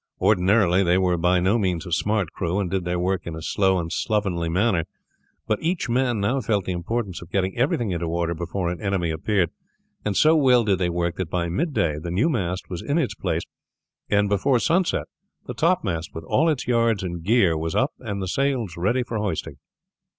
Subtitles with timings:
[0.19, 3.41] Ordinarily they were by no means a smart crew, and did their work in a
[3.43, 4.85] slow and slovenly manner;
[5.45, 9.11] but each man now felt the importance of getting everything into order before an enemy
[9.11, 9.51] appeared,
[10.03, 13.13] and so well did they work that by midday the new mast was in its
[13.13, 13.43] place,
[14.09, 15.05] and before sunset
[15.45, 19.19] the topmast with all its yards and gear was up and the sails ready for
[19.19, 19.57] hoisting.